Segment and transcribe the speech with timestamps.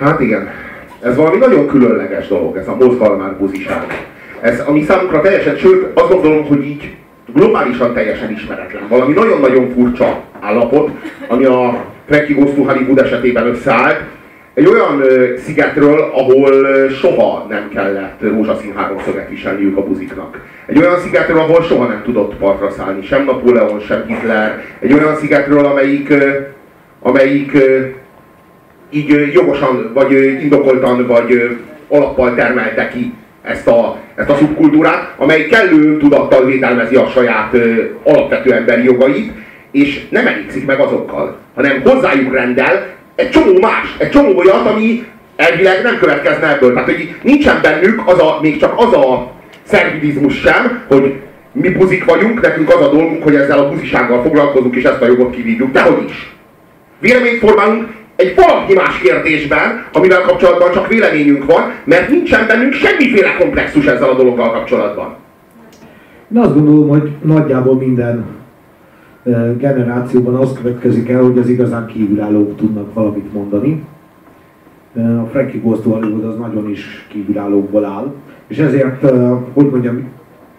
[0.00, 0.48] Hát igen.
[1.02, 4.08] Ez valami nagyon különleges dolog, ez a mozgalmár buziság.
[4.40, 6.96] Ez, ami számunkra teljesen, sőt, azt gondolom, hogy így
[7.34, 8.82] globálisan teljesen ismeretlen.
[8.88, 10.90] Valami nagyon-nagyon furcsa állapot,
[11.28, 14.00] ami a Frankie Goes to Hollywood esetében összeállt.
[14.54, 16.52] Egy olyan ö, szigetről, ahol
[16.88, 20.40] soha nem kellett rózsaszín háromszöget viselniük a buziknak.
[20.66, 24.64] Egy olyan szigetről, ahol soha nem tudott partra szállni, sem Napóleon, sem Hitler.
[24.80, 26.30] Egy olyan szigetről, amelyik, ö,
[27.00, 27.80] amelyik ö,
[28.90, 35.96] így jogosan, vagy indokoltan, vagy alappal termelte ki ezt a, ezt a szubkultúrát, amely kellő
[35.96, 39.32] tudattal védelmezi a saját ö, alapvető emberi jogait,
[39.70, 45.04] és nem elégszik meg azokkal, hanem hozzájuk rendel egy csomó más, egy csomó olyat, ami
[45.36, 46.72] elvileg nem következne ebből.
[46.72, 51.14] Tehát, hogy nincsen bennük az a, még csak az a szervidizmus sem, hogy
[51.52, 55.06] mi buzik vagyunk, nekünk az a dolgunk, hogy ezzel a buzisággal foglalkozunk, és ezt a
[55.06, 55.72] jogot kivívjuk.
[55.72, 56.34] Dehogy is.
[56.98, 57.88] Véleményt formálunk
[58.20, 64.08] egy valami más kérdésben, amivel kapcsolatban csak véleményünk van, mert nincsen bennünk semmiféle komplexus ezzel
[64.08, 65.14] a dologgal kapcsolatban.
[66.34, 68.24] Én azt gondolom, hogy nagyjából minden
[69.24, 73.84] ö, generációban az következik el, hogy az igazán kívülállók tudnak valamit mondani.
[74.94, 78.12] Ö, A Frankie Goes to Hollywood az nagyon is kívülállókból áll,
[78.46, 80.08] és ezért, ö, hogy mondjam,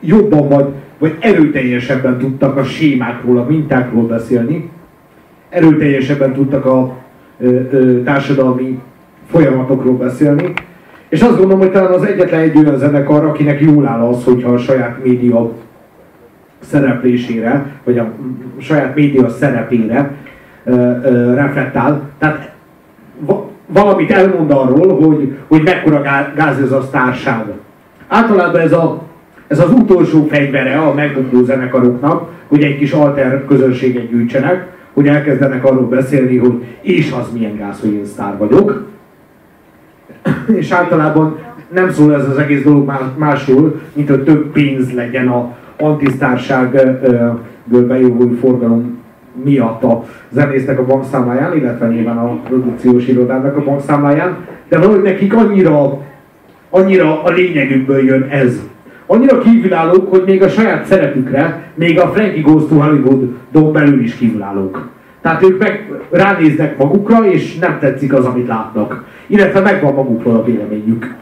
[0.00, 0.66] jobban vagy,
[0.98, 4.70] vagy erőteljesebben tudtak a sémákról, a mintákról beszélni,
[5.48, 6.96] erőteljesebben tudtak a
[8.04, 8.78] társadalmi
[9.30, 10.52] folyamatokról beszélni,
[11.08, 14.52] és azt gondolom, hogy talán az egyetlen egy olyan zenekar, akinek jól áll az, hogyha
[14.52, 15.52] a saját média
[16.60, 18.12] szereplésére, vagy a
[18.58, 20.10] saját média szerepére
[20.64, 22.00] ö, ö, reflektál.
[22.18, 22.50] Tehát
[23.18, 27.44] va- valamit elmond arról, hogy, hogy mekkora gá- gáz ez a sztárság.
[28.08, 29.02] Általában ez, a,
[29.46, 34.66] ez az utolsó fegyvere a megbukló zenekaroknak, hogy egy kis alter közönséget gyűjtsenek,
[35.00, 38.88] hogy elkezdenek arról beszélni, hogy és az milyen gáz, hogy én sztár vagyok.
[40.60, 45.28] És általában nem szól ez az egész dolog má- másról, mint hogy több pénz legyen
[45.28, 48.98] a antisztárságből bejövő forgalom
[49.44, 54.36] miatt a zenésznek a bankszámláján, illetve nyilván a produkciós irodának a bankszámláján,
[54.68, 55.98] de valahogy nekik annyira,
[56.70, 58.60] annyira a lényegükből jön ez.
[59.12, 64.16] Annyira kívülállók, hogy még a saját szerepükre, még a Frankie Goes to Hollywood-don belül is
[64.16, 64.88] kívülállók.
[65.20, 69.04] Tehát ők meg ránéznek magukra, és nem tetszik az, amit látnak.
[69.26, 71.14] Illetve megvan magukról a véleményük.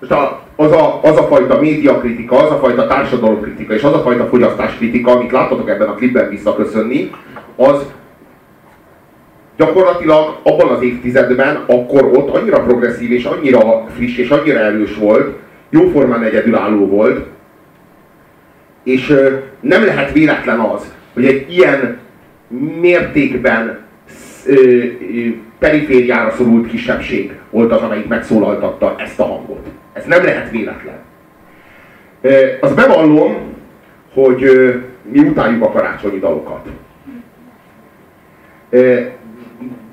[0.00, 4.02] Most a, az, a, az a fajta médiakritika, az a fajta társadalomkritika és az a
[4.02, 7.10] fajta fogyasztáskritika, amit láttatok ebben a klipben visszaköszönni,
[7.56, 7.86] az
[9.56, 15.40] gyakorlatilag abban az évtizedben, akkor ott annyira progresszív és annyira friss és annyira erős volt,
[15.72, 17.26] jóformán egyedülálló volt,
[18.82, 19.14] és
[19.60, 21.98] nem lehet véletlen az, hogy egy ilyen
[22.80, 23.78] mértékben
[25.58, 29.66] perifériára szorult kisebbség volt az, amelyik megszólaltatta ezt a hangot.
[29.92, 30.98] Ez nem lehet véletlen.
[32.20, 33.36] Ö, Azt bevallom,
[34.14, 34.44] hogy
[35.02, 36.66] mi utáljuk a karácsonyi dalokat.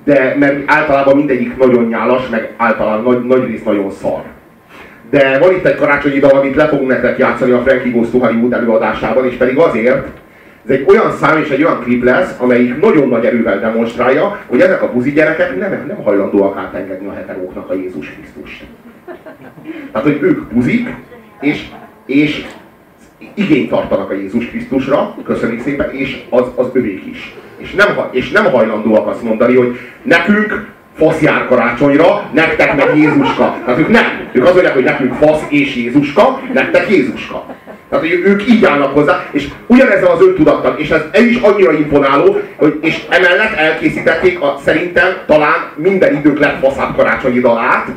[0.04, 4.24] De mert általában mindegyik nagyon nyálas, meg általában nagy, nagy rész nagyon szar.
[5.10, 8.18] De van itt egy karácsonyi dal, amit le fogunk nektek játszani a Frankie Goes to
[8.18, 10.08] Hollywood előadásában, és pedig azért,
[10.66, 14.62] ez egy olyan szám és egy olyan klip lesz, amelyik nagyon nagy erővel demonstrálja, hogy
[14.62, 18.64] ezek a buzi gyerekek nem, nem hajlandóak átengedni a heteróknak a Jézus Krisztust.
[19.92, 20.90] Tehát, hogy ők buzik,
[21.40, 21.66] és,
[22.06, 22.46] és
[23.34, 27.36] igényt tartanak a Jézus Krisztusra, köszönjük szépen, és az, az övék is.
[27.58, 30.68] És nem, és nem hajlandóak azt mondani, hogy nekünk
[31.00, 33.58] fasz jár karácsonyra, nektek meg Jézuska.
[33.66, 34.06] Tehát ők nem.
[34.32, 37.46] Ők azt mondják, hogy nekünk fasz és Jézuska, nektek Jézuska.
[37.90, 41.72] Tehát, hogy ők így állnak hozzá, és ugyanezzel az öntudattal, és ez, ez is annyira
[41.72, 47.88] imponáló, hogy, és emellett elkészítették a, szerintem talán minden idők legfaszább karácsonyi dalát,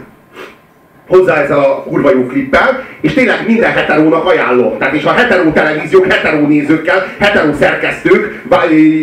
[1.13, 4.79] hozzá ezzel a kurva jó klippel, és tényleg minden heterónak ajánlom.
[4.79, 8.43] Tehát és a heteró televíziók, heteró nézőkkel, heteró szerkesztők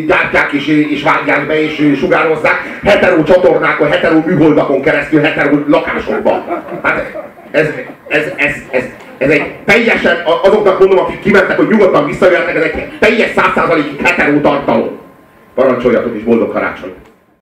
[0.08, 6.44] gyártják és, és vágják be és sugározzák, heteró csatornákon, heteró műholdakon keresztül, heteró lakásokban.
[6.84, 7.14] Hát
[7.52, 7.67] ez,
[8.08, 8.84] ez, ez, ez,
[9.17, 14.40] ez egy teljesen, azoknak mondom, akik kimentek, hogy nyugodtan visszajöhetnek, ez egy teljes százszázalékig heteró
[14.40, 14.97] tartalom.
[15.56, 16.94] Parancsoljatok és boldog karácsony!